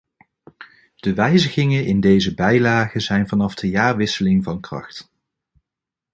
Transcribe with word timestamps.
De 0.95 1.13
wijzigingen 1.13 1.85
in 1.85 1.99
deze 1.99 2.33
bijlagen 2.33 3.01
zijn 3.01 3.27
vanaf 3.27 3.53
de 3.55 3.69
jaarwisseling 3.69 4.43
van 4.43 4.59
kracht. 4.61 5.09